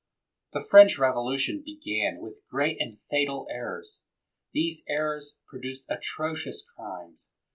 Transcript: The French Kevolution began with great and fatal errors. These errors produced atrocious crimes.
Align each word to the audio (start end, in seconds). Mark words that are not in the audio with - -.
The 0.53 0.61
French 0.67 0.97
Kevolution 0.97 1.63
began 1.63 2.21
with 2.21 2.43
great 2.49 2.77
and 2.81 2.97
fatal 3.11 3.45
errors. 3.51 4.03
These 4.51 4.81
errors 4.89 5.37
produced 5.47 5.85
atrocious 5.89 6.65
crimes. 6.75 7.29